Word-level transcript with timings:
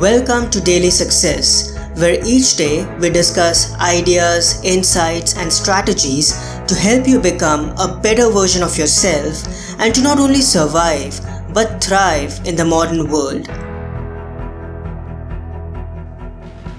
Welcome 0.00 0.50
to 0.50 0.60
Daily 0.60 0.90
Success, 0.90 1.78
where 2.00 2.18
each 2.26 2.56
day 2.56 2.84
we 2.98 3.10
discuss 3.10 3.72
ideas, 3.74 4.60
insights, 4.64 5.36
and 5.36 5.52
strategies 5.52 6.32
to 6.66 6.74
help 6.74 7.06
you 7.06 7.20
become 7.20 7.72
a 7.78 8.00
better 8.02 8.28
version 8.28 8.64
of 8.64 8.76
yourself 8.76 9.46
and 9.78 9.94
to 9.94 10.02
not 10.02 10.18
only 10.18 10.40
survive 10.40 11.20
but 11.54 11.82
thrive 11.82 12.40
in 12.44 12.56
the 12.56 12.64
modern 12.64 13.08
world. 13.08 13.48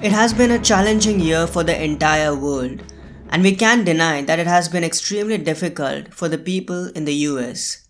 It 0.03 0.11
has 0.11 0.33
been 0.33 0.51
a 0.51 0.59
challenging 0.59 1.21
year 1.21 1.47
for 1.47 1.63
the 1.63 1.81
entire 1.81 2.35
world, 2.35 2.83
and 3.29 3.41
we 3.41 3.55
can't 3.55 3.85
deny 3.85 4.23
that 4.23 4.39
it 4.39 4.47
has 4.47 4.67
been 4.67 4.83
extremely 4.83 5.37
difficult 5.37 6.13
for 6.13 6.27
the 6.27 6.37
people 6.37 6.87
in 6.87 7.05
the 7.05 7.15
US. 7.29 7.87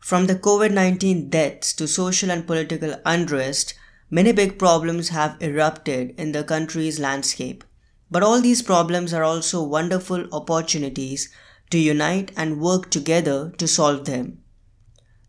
From 0.00 0.26
the 0.26 0.34
COVID 0.34 0.72
19 0.72 1.30
deaths 1.30 1.72
to 1.74 1.86
social 1.86 2.32
and 2.32 2.44
political 2.44 2.96
unrest, 3.06 3.74
Many 4.10 4.32
big 4.32 4.58
problems 4.58 5.08
have 5.08 5.36
erupted 5.40 6.14
in 6.18 6.32
the 6.32 6.44
country's 6.44 7.00
landscape. 7.00 7.64
But 8.10 8.22
all 8.22 8.40
these 8.40 8.62
problems 8.62 9.12
are 9.12 9.24
also 9.24 9.62
wonderful 9.62 10.28
opportunities 10.32 11.30
to 11.70 11.78
unite 11.78 12.30
and 12.36 12.60
work 12.60 12.90
together 12.90 13.52
to 13.58 13.66
solve 13.66 14.04
them. 14.04 14.38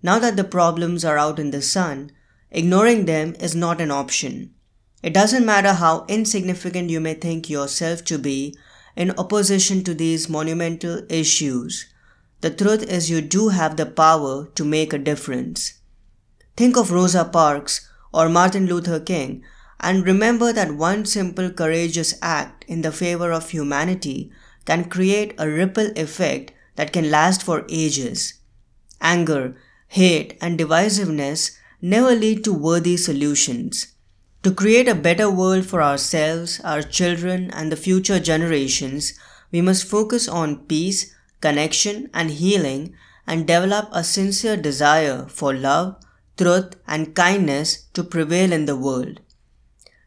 Now 0.03 0.19
that 0.19 0.35
the 0.35 0.43
problems 0.43 1.03
are 1.03 1.17
out 1.17 1.39
in 1.39 1.51
the 1.51 1.61
sun, 1.61 2.11
ignoring 2.51 3.05
them 3.05 3.33
is 3.39 3.55
not 3.55 3.81
an 3.81 3.89
option. 3.89 4.53
It 5.01 5.13
doesn't 5.13 5.45
matter 5.45 5.73
how 5.73 6.05
insignificant 6.07 6.89
you 6.89 6.99
may 6.99 7.15
think 7.15 7.49
yourself 7.49 8.03
to 8.05 8.19
be 8.19 8.55
in 8.95 9.11
opposition 9.17 9.83
to 9.83 9.93
these 9.93 10.29
monumental 10.29 11.01
issues. 11.09 11.87
The 12.41 12.49
truth 12.49 12.83
is, 12.83 13.09
you 13.09 13.21
do 13.21 13.49
have 13.49 13.77
the 13.77 13.85
power 13.85 14.47
to 14.55 14.63
make 14.63 14.93
a 14.93 14.99
difference. 14.99 15.79
Think 16.55 16.77
of 16.77 16.91
Rosa 16.91 17.25
Parks 17.25 17.89
or 18.15 18.29
Martin 18.29 18.65
Luther 18.65 18.99
King 18.99 19.43
and 19.79 20.05
remember 20.05 20.53
that 20.53 20.71
one 20.75 21.05
simple 21.05 21.49
courageous 21.51 22.15
act 22.21 22.63
in 22.67 22.81
the 22.81 22.91
favor 22.91 23.31
of 23.31 23.49
humanity 23.49 24.31
can 24.65 24.85
create 24.85 25.35
a 25.37 25.49
ripple 25.49 25.91
effect 25.95 26.53
that 26.75 26.93
can 26.93 27.11
last 27.11 27.43
for 27.43 27.65
ages. 27.69 28.35
Anger, 29.01 29.55
hate, 29.89 30.37
and 30.41 30.57
divisiveness 30.57 31.57
never 31.81 32.15
lead 32.15 32.43
to 32.45 32.53
worthy 32.53 32.97
solutions. 32.97 33.87
To 34.43 34.51
create 34.51 34.87
a 34.87 34.95
better 34.95 35.29
world 35.29 35.65
for 35.65 35.81
ourselves, 35.81 36.59
our 36.63 36.81
children, 36.81 37.51
and 37.51 37.71
the 37.71 37.77
future 37.77 38.19
generations, 38.19 39.13
we 39.51 39.61
must 39.61 39.89
focus 39.89 40.27
on 40.27 40.65
peace, 40.65 41.13
connection, 41.41 42.09
and 42.13 42.31
healing 42.31 42.95
and 43.27 43.47
develop 43.47 43.89
a 43.91 44.03
sincere 44.03 44.57
desire 44.57 45.25
for 45.27 45.53
love, 45.53 45.95
truth, 46.37 46.75
and 46.87 47.15
kindness 47.15 47.85
to 47.93 48.03
prevail 48.03 48.51
in 48.51 48.65
the 48.65 48.75
world. 48.75 49.19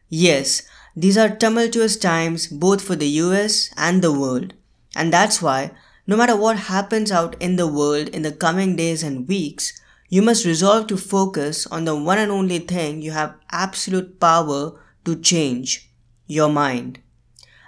Yes, 0.09 0.63
these 0.95 1.17
are 1.17 1.29
tumultuous 1.29 1.97
times 1.97 2.47
both 2.47 2.81
for 2.81 2.95
the 2.95 3.07
US 3.23 3.71
and 3.77 4.01
the 4.01 4.11
world, 4.11 4.53
and 4.95 5.13
that's 5.13 5.41
why, 5.41 5.71
no 6.07 6.17
matter 6.17 6.35
what 6.35 6.57
happens 6.57 7.11
out 7.11 7.35
in 7.39 7.55
the 7.55 7.67
world 7.67 8.09
in 8.09 8.23
the 8.23 8.31
coming 8.31 8.75
days 8.75 9.03
and 9.03 9.27
weeks, 9.27 9.79
you 10.09 10.23
must 10.23 10.45
resolve 10.45 10.87
to 10.87 10.97
focus 10.97 11.67
on 11.67 11.85
the 11.85 11.95
one 11.95 12.17
and 12.17 12.31
only 12.31 12.59
thing 12.59 13.01
you 13.01 13.11
have 13.11 13.35
absolute 13.51 14.19
power 14.19 14.79
to 15.05 15.15
change 15.15 15.91
your 16.25 16.49
mind. 16.49 16.99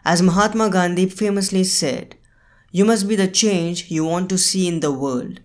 As 0.04 0.23
Mahatma 0.23 0.72
Gandhi 0.72 1.08
famously 1.08 1.64
said, 1.64 2.16
you 2.72 2.84
must 2.86 3.08
be 3.08 3.16
the 3.16 3.28
change 3.28 3.92
you 3.92 4.06
want 4.06 4.30
to 4.30 4.38
see 4.38 4.67
in 4.67 4.80
the 4.80 4.92
world. 4.92 5.42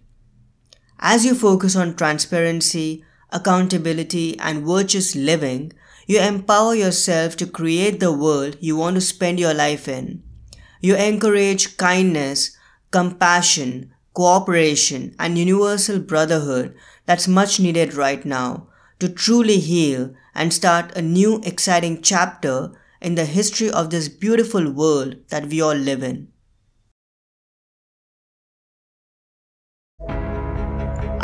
As 0.98 1.24
you 1.24 1.34
focus 1.34 1.76
on 1.76 1.94
transparency, 1.94 3.04
accountability, 3.30 4.38
and 4.38 4.66
virtuous 4.66 5.14
living, 5.14 5.72
you 6.06 6.20
empower 6.20 6.74
yourself 6.74 7.36
to 7.36 7.46
create 7.46 8.00
the 8.00 8.12
world 8.12 8.56
you 8.60 8.76
want 8.76 8.94
to 8.94 9.00
spend 9.00 9.38
your 9.38 9.52
life 9.52 9.88
in. 9.88 10.22
You 10.80 10.96
encourage 10.96 11.76
kindness, 11.76 12.56
compassion, 12.90 13.92
cooperation, 14.14 15.14
and 15.18 15.36
universal 15.36 15.98
brotherhood 15.98 16.74
that's 17.04 17.28
much 17.28 17.60
needed 17.60 17.94
right 17.94 18.24
now 18.24 18.68
to 18.98 19.08
truly 19.08 19.58
heal 19.58 20.14
and 20.34 20.52
start 20.52 20.96
a 20.96 21.02
new 21.02 21.40
exciting 21.44 22.00
chapter 22.02 22.72
in 23.00 23.14
the 23.14 23.26
history 23.26 23.70
of 23.70 23.90
this 23.90 24.08
beautiful 24.08 24.70
world 24.70 25.16
that 25.28 25.46
we 25.46 25.60
all 25.60 25.74
live 25.74 26.02
in. 26.02 26.28